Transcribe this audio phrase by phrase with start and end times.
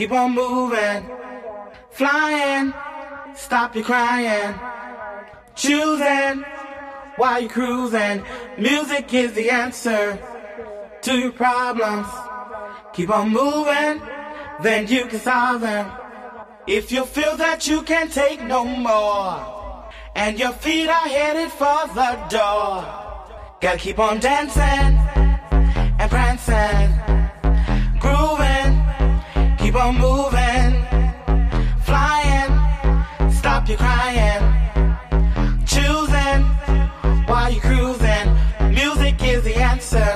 [0.00, 1.04] Keep on moving,
[1.90, 2.72] flying,
[3.36, 4.54] stop your crying,
[5.54, 6.42] choosing
[7.16, 8.24] while you're cruising.
[8.56, 10.18] Music is the answer
[11.02, 12.06] to your problems.
[12.94, 14.00] Keep on moving,
[14.62, 15.92] then you can solve them.
[16.66, 21.78] If you feel that you can take no more, and your feet are headed for
[21.88, 24.96] the door, gotta keep on dancing
[26.00, 27.09] and prancing
[29.72, 30.72] keep on moving,
[31.84, 32.50] flying,
[33.30, 34.42] stop your crying,
[35.64, 36.42] choosing
[37.30, 38.28] while you're cruising.
[38.72, 40.12] Music is the answer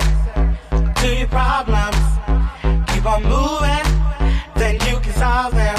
[0.97, 1.95] to your problems.
[2.91, 3.87] Keep on moving,
[4.57, 5.77] then you can solve them.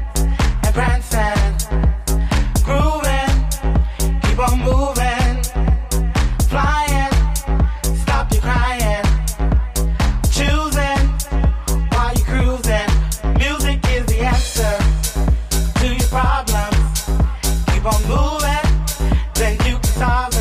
[20.01, 20.40] silent.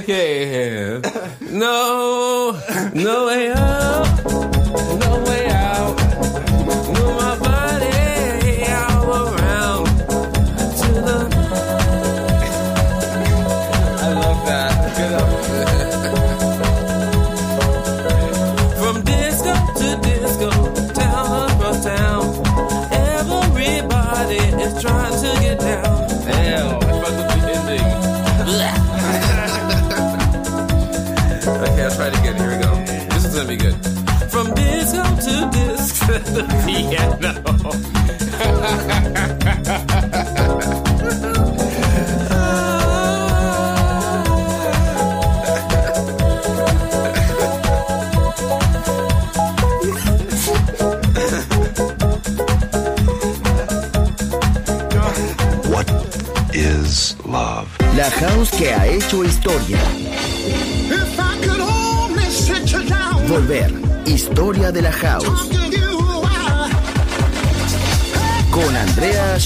[0.00, 1.06] I can't.
[1.52, 2.58] No,
[2.94, 3.28] no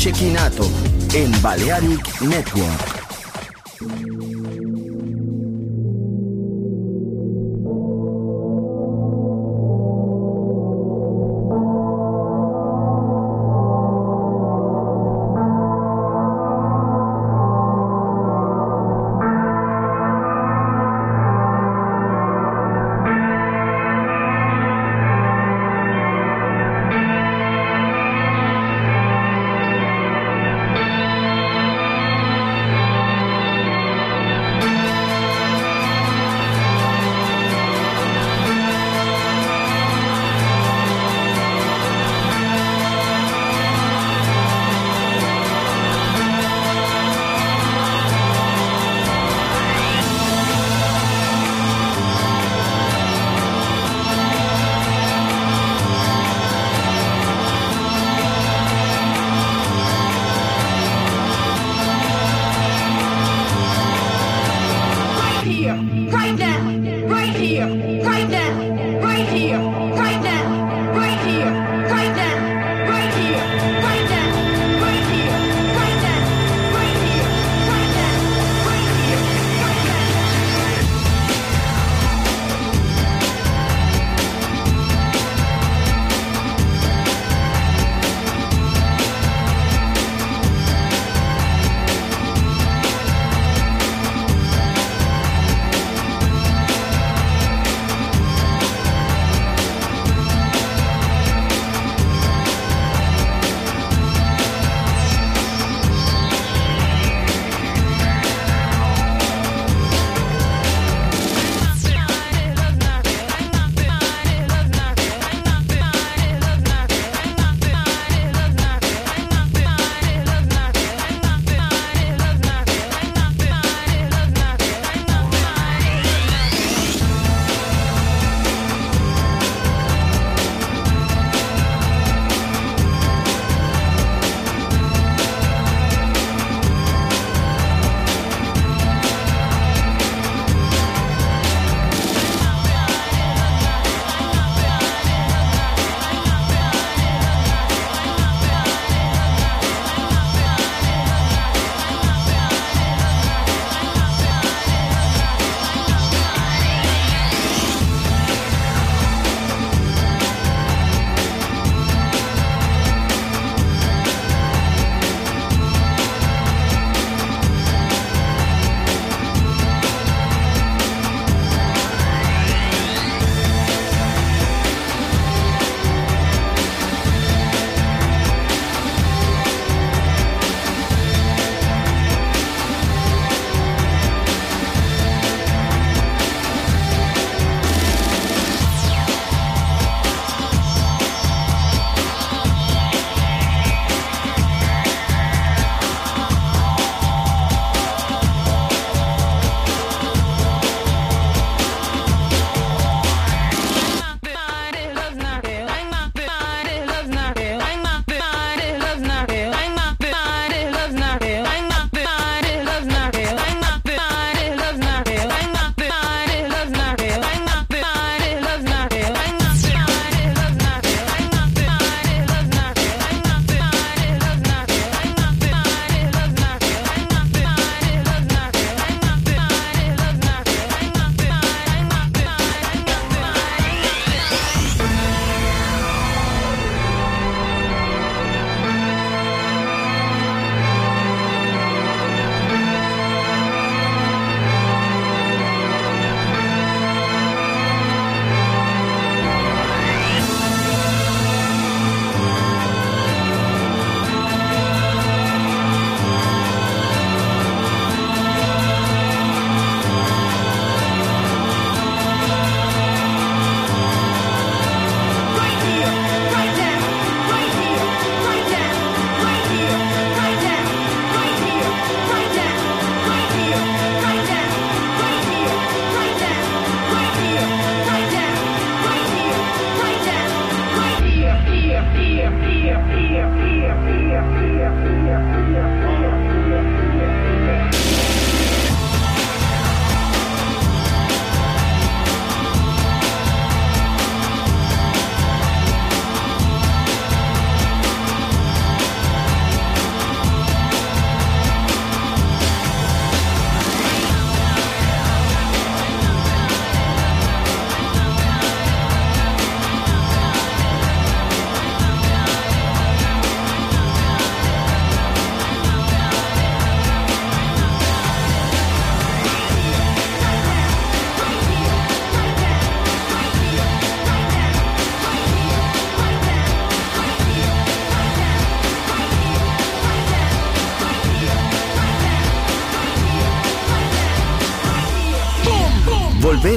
[0.05, 0.71] Chequinato
[1.15, 2.94] en Balearic Network.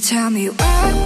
[0.00, 1.05] tell me why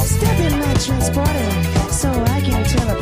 [0.00, 3.01] Step in my transporter so I can teleport.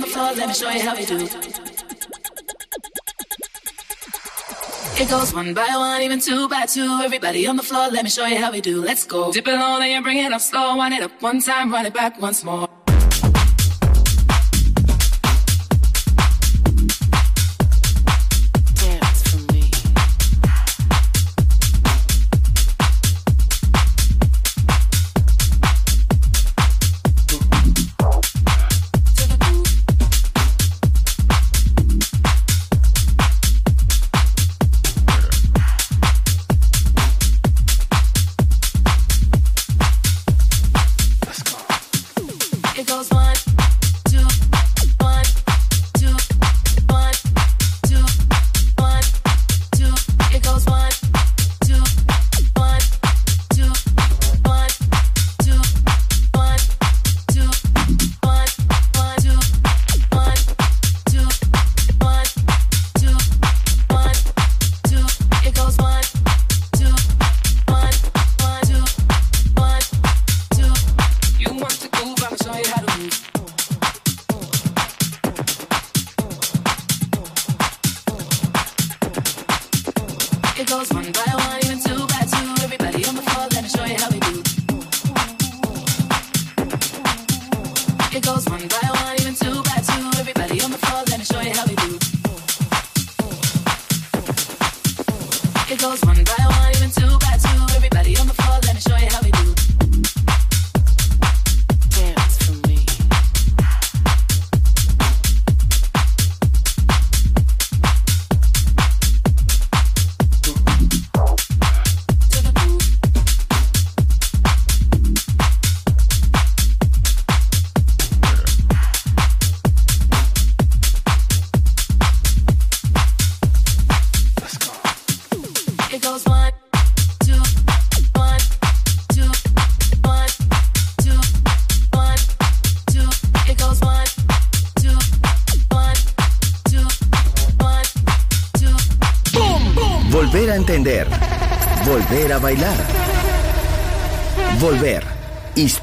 [0.00, 1.28] the floor, let me show you how we do.
[5.02, 7.00] It goes one by one, even two by two.
[7.02, 8.82] Everybody on the floor, let me show you how we do.
[8.84, 9.32] Let's go.
[9.32, 10.76] Dip it low, then you bring it up slow.
[10.76, 12.69] Wind it up one time, run it back once more.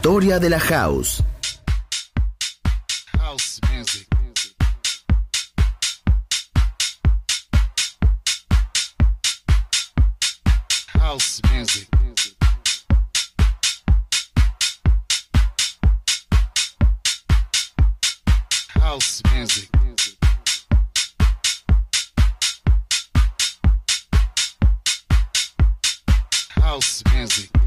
[0.07, 1.21] historia de la house.
[3.19, 4.07] House music.
[10.97, 11.87] House music.
[18.79, 19.61] House music.
[26.61, 27.66] House music.